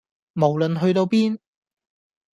[0.33, 1.37] 無論去到邊